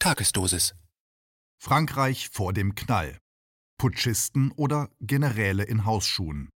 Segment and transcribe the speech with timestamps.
[0.00, 0.76] Tagesdosis.
[1.60, 3.18] Frankreich vor dem Knall.
[3.78, 6.50] Putschisten oder Generäle in Hausschuhen.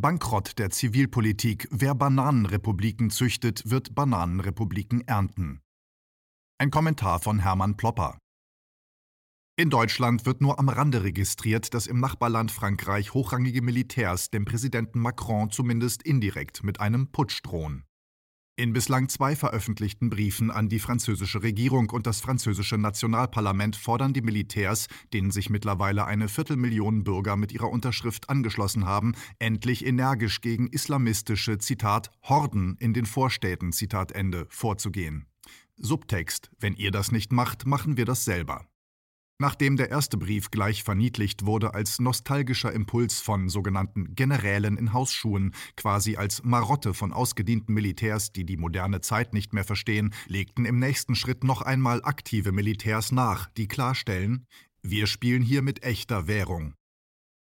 [0.00, 1.66] Bankrott der Zivilpolitik.
[1.72, 5.60] Wer Bananenrepubliken züchtet, wird Bananenrepubliken ernten.
[6.58, 8.18] Ein Kommentar von Hermann Plopper.
[9.56, 15.00] In Deutschland wird nur am Rande registriert, dass im Nachbarland Frankreich hochrangige Militärs dem Präsidenten
[15.00, 17.84] Macron zumindest indirekt mit einem Putsch drohen.
[18.60, 24.20] In bislang zwei veröffentlichten Briefen an die französische Regierung und das französische Nationalparlament fordern die
[24.20, 30.66] Militärs, denen sich mittlerweile eine Viertelmillion Bürger mit ihrer Unterschrift angeschlossen haben, endlich energisch gegen
[30.66, 35.24] islamistische Zitat Horden in den Vorstädten Zitat Ende vorzugehen.
[35.78, 38.69] Subtext: Wenn ihr das nicht macht, machen wir das selber.
[39.40, 45.54] Nachdem der erste Brief gleich verniedlicht wurde als nostalgischer Impuls von sogenannten Generälen in Hausschuhen,
[45.78, 50.78] quasi als Marotte von ausgedienten Militärs, die die moderne Zeit nicht mehr verstehen, legten im
[50.78, 54.44] nächsten Schritt noch einmal aktive Militärs nach, die klarstellen,
[54.82, 56.74] wir spielen hier mit echter Währung.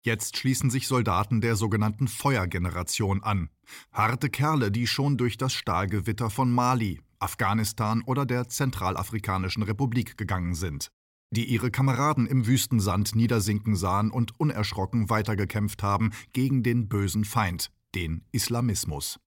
[0.06, 3.50] Jetzt schließen sich Soldaten der sogenannten Feuergeneration an.
[3.92, 10.54] Harte Kerle, die schon durch das Stahlgewitter von Mali, Afghanistan oder der Zentralafrikanischen Republik gegangen
[10.54, 10.92] sind
[11.32, 17.72] die ihre Kameraden im Wüstensand niedersinken sahen und unerschrocken weitergekämpft haben gegen den bösen Feind,
[17.96, 19.20] den Islamismus.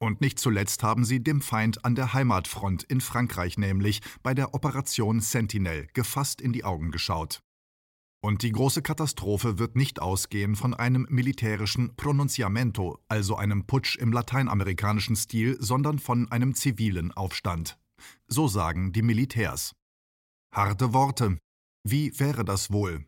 [0.00, 4.52] Und nicht zuletzt haben sie dem Feind an der Heimatfront in Frankreich nämlich bei der
[4.52, 7.40] Operation Sentinel gefasst in die Augen geschaut.
[8.24, 14.12] Und die große Katastrophe wird nicht ausgehen von einem militärischen Pronunciamento, also einem Putsch im
[14.12, 17.78] lateinamerikanischen Stil, sondern von einem zivilen Aufstand.
[18.26, 19.72] So sagen die Militärs.
[20.54, 21.36] Harte Worte,
[21.84, 23.04] wie wäre das wohl?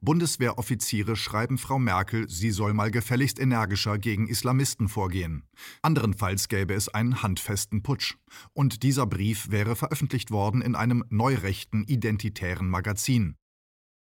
[0.00, 5.44] Bundeswehroffiziere schreiben Frau Merkel, sie soll mal gefälligst energischer gegen Islamisten vorgehen.
[5.82, 8.16] Anderenfalls gäbe es einen handfesten Putsch.
[8.52, 13.36] Und dieser Brief wäre veröffentlicht worden in einem neurechten identitären Magazin.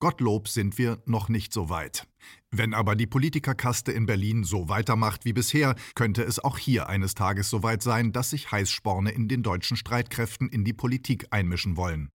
[0.01, 2.07] Gottlob sind wir noch nicht so weit.
[2.53, 7.15] Wenn aber die Politikerkaste in Berlin so weitermacht wie bisher, könnte es auch hier eines
[7.15, 11.77] Tages so weit sein, dass sich Heißsporne in den deutschen Streitkräften in die Politik einmischen
[11.77, 12.11] wollen.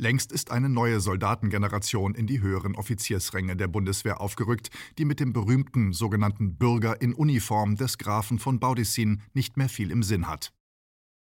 [0.00, 5.32] Längst ist eine neue Soldatengeneration in die höheren Offiziersränge der Bundeswehr aufgerückt, die mit dem
[5.32, 10.52] berühmten sogenannten Bürger in Uniform des Grafen von Baudissin nicht mehr viel im Sinn hat.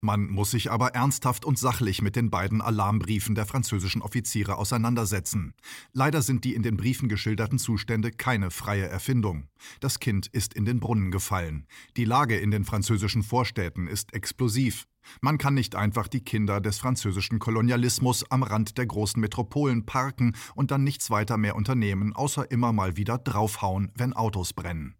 [0.01, 5.53] Man muss sich aber ernsthaft und sachlich mit den beiden Alarmbriefen der französischen Offiziere auseinandersetzen.
[5.91, 9.49] Leider sind die in den Briefen geschilderten Zustände keine freie Erfindung.
[9.81, 11.67] Das Kind ist in den Brunnen gefallen.
[11.97, 14.85] Die Lage in den französischen Vorstädten ist explosiv.
[15.19, 20.33] Man kann nicht einfach die Kinder des französischen Kolonialismus am Rand der großen Metropolen parken
[20.55, 24.98] und dann nichts weiter mehr unternehmen, außer immer mal wieder draufhauen, wenn Autos brennen.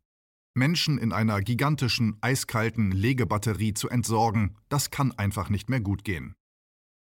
[0.59, 6.35] Menschen in einer gigantischen, eiskalten Legebatterie zu entsorgen, das kann einfach nicht mehr gut gehen.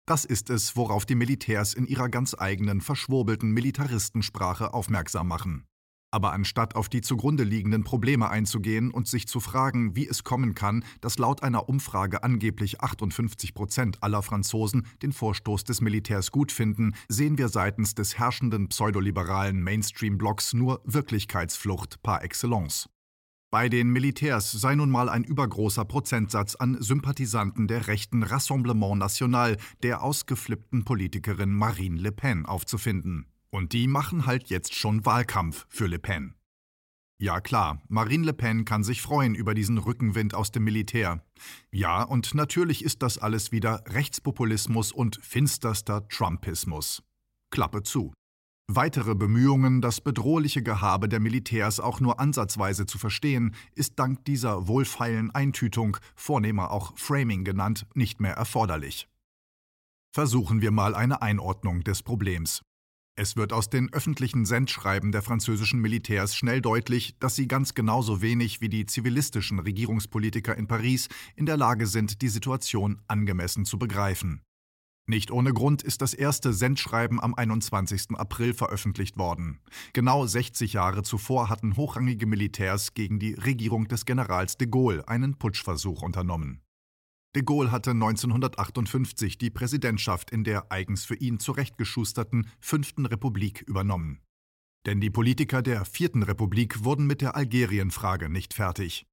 [0.07, 5.67] Das ist es, worauf die Militärs in ihrer ganz eigenen, verschwurbelten Militaristensprache aufmerksam machen.
[6.11, 10.55] Aber anstatt auf die zugrunde liegenden Probleme einzugehen und sich zu fragen, wie es kommen
[10.55, 16.53] kann, dass laut einer Umfrage angeblich 58 Prozent aller Franzosen den Vorstoß des Militärs gut
[16.53, 22.89] finden, sehen wir seitens des herrschenden pseudoliberalen Mainstream-Blocks nur Wirklichkeitsflucht par excellence.
[23.51, 29.57] Bei den Militärs sei nun mal ein übergroßer Prozentsatz an Sympathisanten der rechten Rassemblement National,
[29.83, 33.27] der ausgeflippten Politikerin Marine Le Pen, aufzufinden.
[33.49, 36.35] Und die machen halt jetzt schon Wahlkampf für Le Pen.
[37.21, 41.25] Ja klar, Marine Le Pen kann sich freuen über diesen Rückenwind aus dem Militär.
[41.73, 47.03] Ja, und natürlich ist das alles wieder Rechtspopulismus und finsterster Trumpismus.
[47.51, 48.13] Klappe zu.
[48.71, 54.69] Weitere Bemühungen, das bedrohliche Gehabe der Militärs auch nur ansatzweise zu verstehen, ist dank dieser
[54.69, 59.09] wohlfeilen Eintütung, vornehmer auch Framing genannt, nicht mehr erforderlich.
[60.15, 62.61] Versuchen wir mal eine Einordnung des Problems.
[63.17, 68.21] Es wird aus den öffentlichen Sendschreiben der französischen Militärs schnell deutlich, dass sie ganz genauso
[68.21, 73.79] wenig wie die zivilistischen Regierungspolitiker in Paris in der Lage sind, die Situation angemessen zu
[73.79, 74.43] begreifen.
[75.11, 78.11] Nicht ohne Grund ist das erste Sendschreiben am 21.
[78.19, 79.59] April veröffentlicht worden.
[79.94, 85.38] Genau 60 Jahre zuvor hatten hochrangige Militärs gegen die Regierung des Generals de Gaulle einen
[85.38, 86.61] Putschversuch unternommen.
[87.35, 94.21] De Gaulle hatte 1958 die Präsidentschaft in der eigens für ihn zurechtgeschusterten Fünften Republik übernommen.
[94.85, 99.06] Denn die Politiker der Vierten Republik wurden mit der Algerienfrage nicht fertig.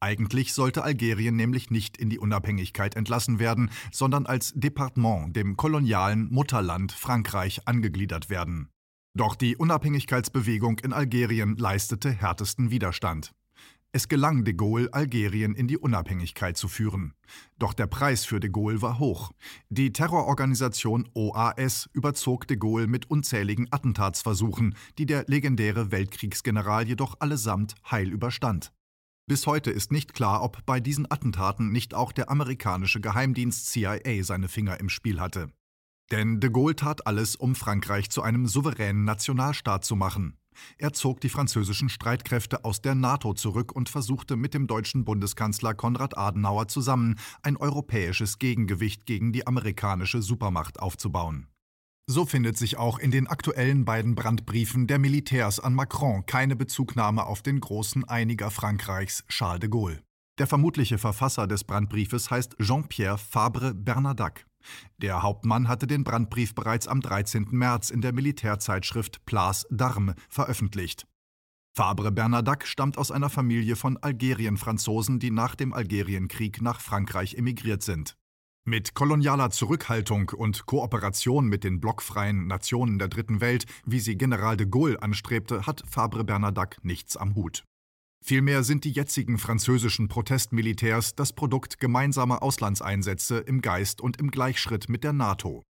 [0.00, 6.28] Eigentlich sollte Algerien nämlich nicht in die Unabhängigkeit entlassen werden, sondern als Departement dem kolonialen
[6.30, 8.68] Mutterland Frankreich angegliedert werden.
[9.14, 13.32] Doch die Unabhängigkeitsbewegung in Algerien leistete härtesten Widerstand.
[13.92, 17.14] Es gelang de Gaulle, Algerien in die Unabhängigkeit zu führen.
[17.58, 19.32] Doch der Preis für de Gaulle war hoch.
[19.70, 27.74] Die Terrororganisation OAS überzog de Gaulle mit unzähligen Attentatsversuchen, die der legendäre Weltkriegsgeneral jedoch allesamt
[27.90, 28.75] heil überstand.
[29.28, 34.22] Bis heute ist nicht klar, ob bei diesen Attentaten nicht auch der amerikanische Geheimdienst CIA
[34.22, 35.48] seine Finger im Spiel hatte.
[36.12, 40.38] Denn de Gaulle tat alles, um Frankreich zu einem souveränen Nationalstaat zu machen.
[40.78, 45.74] Er zog die französischen Streitkräfte aus der NATO zurück und versuchte mit dem deutschen Bundeskanzler
[45.74, 51.48] Konrad Adenauer zusammen ein europäisches Gegengewicht gegen die amerikanische Supermacht aufzubauen.
[52.08, 57.26] So findet sich auch in den aktuellen beiden Brandbriefen der Militärs an Macron keine Bezugnahme
[57.26, 60.02] auf den großen Einiger Frankreichs, Charles de Gaulle.
[60.38, 64.46] Der vermutliche Verfasser des Brandbriefes heißt Jean-Pierre Fabre Bernadac.
[64.98, 67.48] Der Hauptmann hatte den Brandbrief bereits am 13.
[67.50, 71.08] März in der Militärzeitschrift Place d'Armes veröffentlicht.
[71.76, 77.82] Fabre Bernadac stammt aus einer Familie von Algerien-Franzosen, die nach dem Algerienkrieg nach Frankreich emigriert
[77.82, 78.16] sind.
[78.68, 84.56] Mit kolonialer Zurückhaltung und Kooperation mit den blockfreien Nationen der Dritten Welt, wie sie General
[84.56, 87.62] de Gaulle anstrebte, hat Fabre Bernadac nichts am Hut.
[88.24, 94.88] Vielmehr sind die jetzigen französischen Protestmilitärs das Produkt gemeinsamer Auslandseinsätze im Geist und im Gleichschritt
[94.88, 95.62] mit der NATO.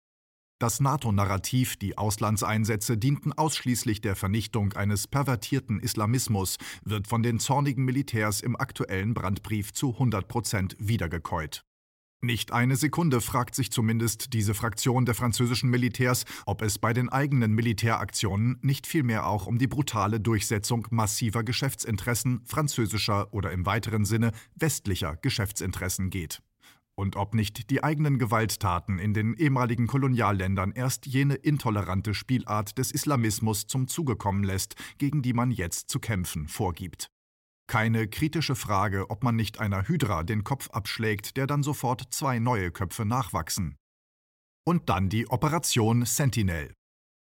[0.59, 7.85] Das NATO-Narrativ, die Auslandseinsätze dienten ausschließlich der Vernichtung eines pervertierten Islamismus, wird von den zornigen
[7.85, 11.61] Militärs im aktuellen Brandbrief zu 100 Prozent wiedergekäut.
[12.23, 17.11] Nicht eine Sekunde fragt sich zumindest diese Fraktion der französischen Militärs, ob es bei den
[17.11, 24.07] eigenen Militäraktionen nicht vielmehr auch um die brutale Durchsetzung massiver Geschäftsinteressen französischer oder im weiteren
[24.07, 26.41] Sinne westlicher Geschäftsinteressen geht.
[26.95, 32.93] Und ob nicht die eigenen Gewalttaten in den ehemaligen Kolonialländern erst jene intolerante Spielart des
[32.93, 37.11] Islamismus zum Zuge kommen lässt, gegen die man jetzt zu kämpfen vorgibt.
[37.69, 42.39] Keine kritische Frage, ob man nicht einer Hydra den Kopf abschlägt, der dann sofort zwei
[42.39, 43.77] neue Köpfe nachwachsen.
[44.65, 46.73] Und dann die Operation Sentinel.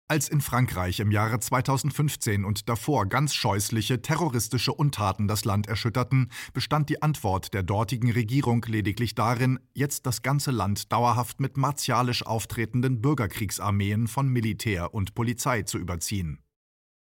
[0.06, 6.30] Als in Frankreich im Jahre 2015 und davor ganz scheußliche terroristische Untaten das Land erschütterten,
[6.52, 12.24] bestand die Antwort der dortigen Regierung lediglich darin, jetzt das ganze Land dauerhaft mit martialisch
[12.26, 16.43] auftretenden Bürgerkriegsarmeen von Militär und Polizei zu überziehen.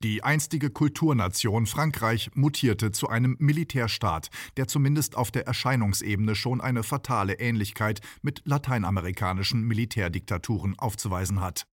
[0.02, 6.82] Die einstige Kulturnation Frankreich mutierte zu einem Militärstaat, der zumindest auf der Erscheinungsebene schon eine
[6.82, 11.67] fatale Ähnlichkeit mit lateinamerikanischen Militärdiktaturen aufzuweisen hat.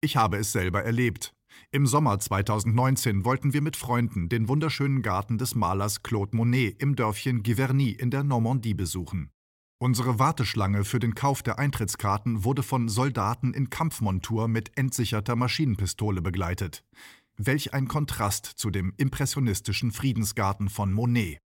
[0.00, 1.34] Ich habe es selber erlebt.
[1.70, 6.96] Im Sommer 2019 wollten wir mit Freunden den wunderschönen Garten des Malers Claude Monet im
[6.96, 9.30] Dörfchen Giverny in der Normandie besuchen.
[9.78, 16.22] Unsere Warteschlange für den Kauf der Eintrittskarten wurde von Soldaten in Kampfmontur mit entsicherter Maschinenpistole
[16.22, 16.82] begleitet.
[17.38, 21.38] Welch ein Kontrast zu dem impressionistischen Friedensgarten von Monet.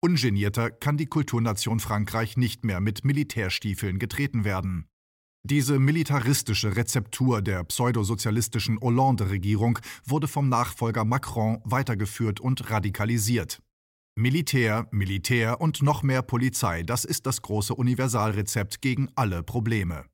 [0.00, 4.86] Ungenierter kann die Kulturnation Frankreich nicht mehr mit Militärstiefeln getreten werden.
[5.44, 13.60] Diese militaristische Rezeptur der pseudosozialistischen Hollande-Regierung wurde vom Nachfolger Macron weitergeführt und radikalisiert.
[14.14, 20.04] Militär, Militär und noch mehr Polizei, das ist das große Universalrezept gegen alle Probleme.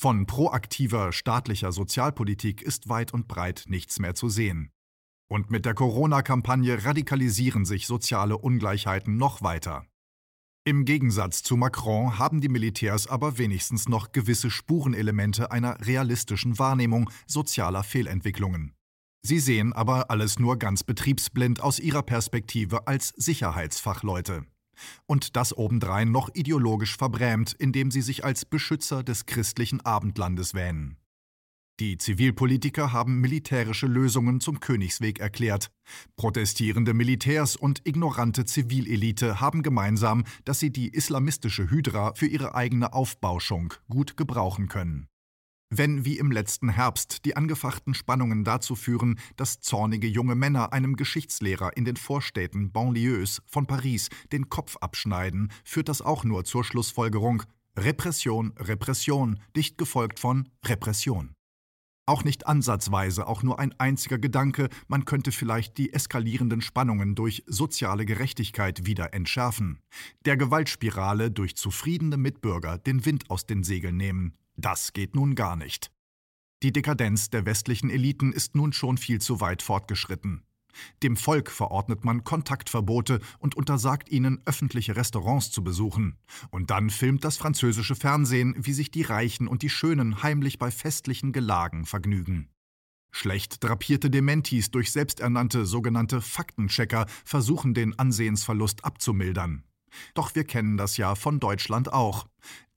[0.00, 4.70] Von proaktiver staatlicher Sozialpolitik ist weit und breit nichts mehr zu sehen.
[5.28, 9.86] Und mit der Corona-Kampagne radikalisieren sich soziale Ungleichheiten noch weiter.
[10.64, 17.10] Im Gegensatz zu Macron haben die Militärs aber wenigstens noch gewisse Spurenelemente einer realistischen Wahrnehmung
[17.26, 18.76] sozialer Fehlentwicklungen.
[19.22, 24.46] Sie sehen aber alles nur ganz betriebsblind aus ihrer Perspektive als Sicherheitsfachleute.
[25.06, 30.96] Und das obendrein noch ideologisch verbrämt, indem sie sich als Beschützer des christlichen Abendlandes wähnen.
[31.80, 35.70] Die Zivilpolitiker haben militärische Lösungen zum Königsweg erklärt.
[36.16, 42.94] Protestierende Militärs und ignorante Zivilelite haben gemeinsam, dass sie die islamistische Hydra für ihre eigene
[42.94, 45.06] Aufbauschung gut gebrauchen können.
[45.70, 50.96] Wenn wie im letzten Herbst die angefachten Spannungen dazu führen, dass zornige junge Männer einem
[50.96, 56.64] Geschichtslehrer in den Vorstädten Banlieues von Paris den Kopf abschneiden, führt das auch nur zur
[56.64, 57.42] Schlussfolgerung.
[57.76, 61.34] Repression, Repression, dicht gefolgt von Repression.
[62.06, 67.44] Auch nicht ansatzweise, auch nur ein einziger Gedanke, man könnte vielleicht die eskalierenden Spannungen durch
[67.46, 69.80] soziale Gerechtigkeit wieder entschärfen,
[70.24, 75.56] der Gewaltspirale durch zufriedene Mitbürger den Wind aus den Segeln nehmen, das geht nun gar
[75.56, 75.90] nicht.
[76.62, 80.42] Die Dekadenz der westlichen Eliten ist nun schon viel zu weit fortgeschritten.
[81.02, 86.18] Dem Volk verordnet man Kontaktverbote und untersagt ihnen, öffentliche Restaurants zu besuchen.
[86.50, 90.70] Und dann filmt das französische Fernsehen, wie sich die Reichen und die Schönen heimlich bei
[90.70, 92.48] festlichen Gelagen vergnügen.
[93.10, 99.64] Schlecht drapierte Dementis durch selbsternannte sogenannte Faktenchecker versuchen den Ansehensverlust abzumildern.
[100.14, 102.26] Doch wir kennen das ja von Deutschland auch.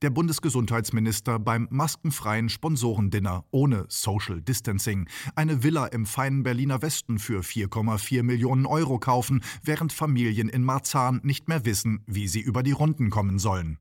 [0.01, 7.41] Der Bundesgesundheitsminister beim maskenfreien Sponsorendinner ohne Social Distancing eine Villa im feinen Berliner Westen für
[7.41, 12.72] 4,4 Millionen Euro kaufen, während Familien in Marzahn nicht mehr wissen, wie sie über die
[12.72, 13.77] Runden kommen sollen.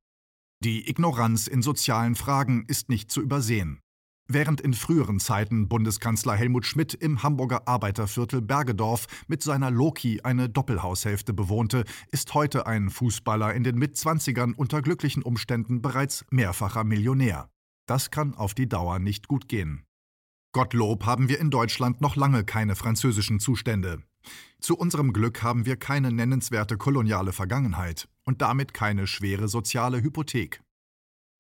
[0.63, 3.81] Die Ignoranz in sozialen Fragen ist nicht zu übersehen.
[4.33, 10.49] Während in früheren Zeiten Bundeskanzler Helmut Schmidt im Hamburger Arbeiterviertel Bergedorf mit seiner Loki eine
[10.49, 11.83] Doppelhaushälfte bewohnte,
[12.13, 17.51] ist heute ein Fußballer in den Mitzwanzigern unter glücklichen Umständen bereits mehrfacher Millionär.
[17.87, 19.83] Das kann auf die Dauer nicht gut gehen.
[20.53, 24.01] Gottlob haben wir in Deutschland noch lange keine französischen Zustände.
[24.61, 30.63] Zu unserem Glück haben wir keine nennenswerte koloniale Vergangenheit und damit keine schwere soziale Hypothek.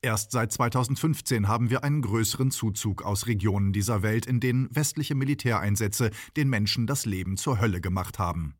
[0.02, 5.14] Erst seit 2015 haben wir einen größeren Zuzug aus Regionen dieser Welt, in denen westliche
[5.14, 8.54] Militäreinsätze den Menschen das Leben zur Hölle gemacht haben.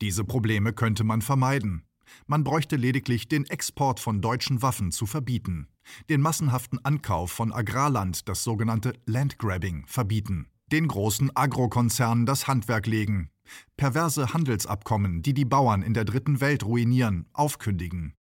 [0.00, 1.82] Diese Probleme könnte man vermeiden.
[2.26, 5.66] Man bräuchte lediglich den Export von deutschen Waffen zu verbieten,
[6.08, 13.30] den massenhaften Ankauf von Agrarland, das sogenannte Landgrabbing, verbieten, den großen Agrokonzernen das Handwerk legen,
[13.76, 18.14] perverse Handelsabkommen, die die Bauern in der dritten Welt ruinieren, aufkündigen,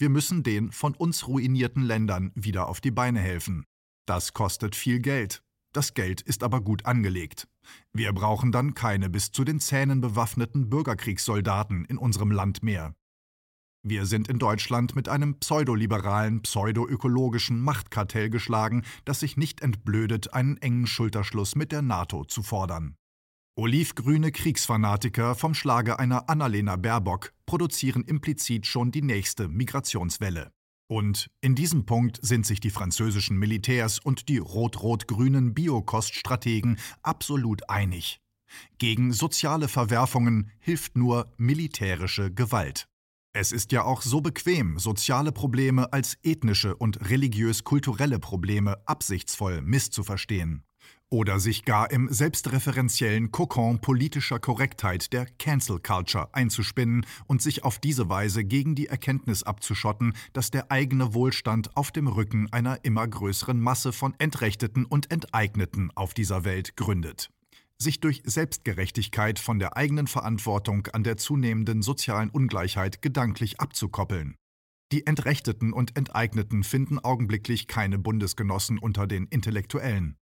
[0.00, 3.66] wir müssen den von uns ruinierten Ländern wieder auf die Beine helfen.
[4.06, 5.42] Das kostet viel Geld.
[5.72, 7.46] Das Geld ist aber gut angelegt.
[7.92, 12.94] Wir brauchen dann keine bis zu den Zähnen bewaffneten Bürgerkriegssoldaten in unserem Land mehr.
[13.82, 20.56] Wir sind in Deutschland mit einem pseudoliberalen, pseudoökologischen Machtkartell geschlagen, das sich nicht entblödet, einen
[20.56, 22.96] engen Schulterschluss mit der NATO zu fordern.
[23.60, 30.50] Olivgrüne Kriegsfanatiker vom Schlage einer Annalena Baerbock produzieren implizit schon die nächste Migrationswelle.
[30.86, 38.22] Und in diesem Punkt sind sich die französischen Militärs und die rot-rot-grünen Biokoststrategen absolut einig.
[38.78, 42.88] Gegen soziale Verwerfungen hilft nur militärische Gewalt.
[43.34, 50.64] Es ist ja auch so bequem, soziale Probleme als ethnische und religiös-kulturelle Probleme absichtsvoll misszuverstehen
[51.10, 57.78] oder sich gar im selbstreferenziellen Kokon politischer Korrektheit der Cancel Culture einzuspinnen und sich auf
[57.78, 63.06] diese Weise gegen die Erkenntnis abzuschotten, dass der eigene Wohlstand auf dem Rücken einer immer
[63.06, 67.30] größeren Masse von Entrechteten und Enteigneten auf dieser Welt gründet.
[67.76, 74.36] Sich durch Selbstgerechtigkeit von der eigenen Verantwortung an der zunehmenden sozialen Ungleichheit gedanklich abzukoppeln.
[74.92, 80.16] Die Entrechteten und Enteigneten finden augenblicklich keine Bundesgenossen unter den Intellektuellen.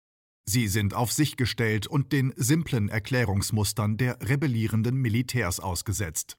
[0.47, 6.37] Sie sind auf sich gestellt und den simplen Erklärungsmustern der rebellierenden Militärs ausgesetzt.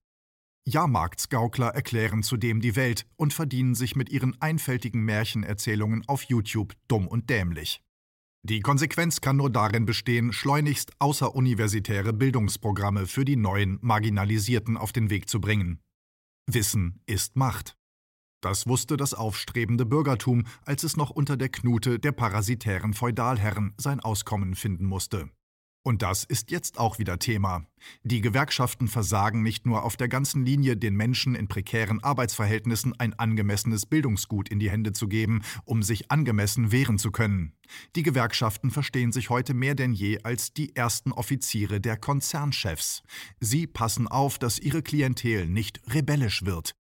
[0.67, 7.07] Jahrmarktsgaukler erklären zudem die Welt und verdienen sich mit ihren einfältigen Märchenerzählungen auf YouTube dumm
[7.07, 7.81] und dämlich.
[8.43, 15.09] Die Konsequenz kann nur darin bestehen, schleunigst außeruniversitäre Bildungsprogramme für die neuen Marginalisierten auf den
[15.09, 15.79] Weg zu bringen.
[16.47, 17.75] Wissen ist Macht.
[18.45, 23.99] Das wusste das aufstrebende Bürgertum, als es noch unter der Knute der parasitären Feudalherren sein
[24.01, 25.31] Auskommen finden musste.
[25.81, 27.65] Und das ist jetzt auch wieder Thema.
[28.03, 33.15] Die Gewerkschaften versagen nicht nur auf der ganzen Linie, den Menschen in prekären Arbeitsverhältnissen ein
[33.15, 37.53] angemessenes Bildungsgut in die Hände zu geben, um sich angemessen wehren zu können.
[37.95, 43.01] Die Gewerkschaften verstehen sich heute mehr denn je als die ersten Offiziere der Konzernchefs.
[43.39, 46.75] Sie passen auf, dass ihre Klientel nicht rebellisch wird,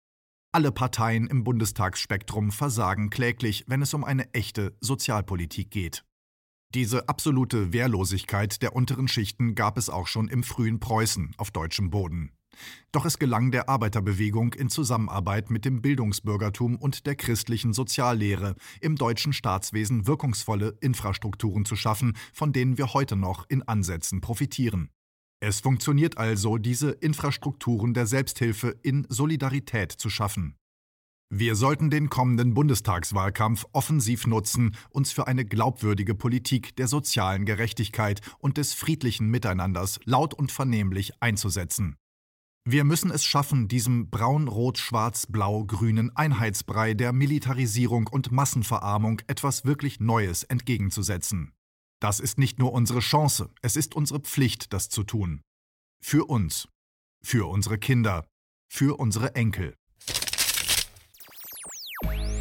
[0.54, 6.04] alle Parteien im Bundestagsspektrum versagen kläglich, wenn es um eine echte Sozialpolitik geht.
[6.75, 11.90] Diese absolute Wehrlosigkeit der unteren Schichten gab es auch schon im frühen Preußen auf deutschem
[11.90, 12.30] Boden.
[12.92, 18.94] Doch es gelang der Arbeiterbewegung in Zusammenarbeit mit dem Bildungsbürgertum und der christlichen Soziallehre im
[18.94, 24.90] deutschen Staatswesen wirkungsvolle Infrastrukturen zu schaffen, von denen wir heute noch in Ansätzen profitieren.
[25.46, 30.56] Es funktioniert also, diese Infrastrukturen der Selbsthilfe in Solidarität zu schaffen.
[31.28, 38.22] Wir sollten den kommenden Bundestagswahlkampf offensiv nutzen, uns für eine glaubwürdige Politik der sozialen Gerechtigkeit
[38.38, 41.98] und des friedlichen Miteinanders laut und vernehmlich einzusetzen.
[42.66, 51.52] Wir müssen es schaffen, diesem braun-rot-schwarz-blau-grünen Einheitsbrei der Militarisierung und Massenverarmung etwas wirklich Neues entgegenzusetzen.
[52.04, 55.40] Das ist nicht nur unsere Chance, es ist unsere Pflicht, das zu tun.
[56.02, 56.68] Für uns,
[57.23, 58.26] für unsere Kinder,
[58.70, 59.75] für unsere Enkel.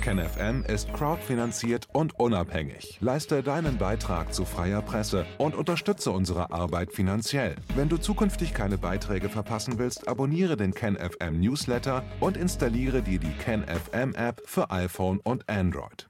[0.01, 2.97] KenFM ist crowdfinanziert und unabhängig.
[2.99, 7.55] Leiste deinen Beitrag zu freier Presse und unterstütze unsere Arbeit finanziell.
[7.73, 13.31] Wenn du zukünftig keine Beiträge verpassen willst, abonniere den KenFM Newsletter und installiere dir die
[13.31, 16.09] KenFM App für iPhone und Android.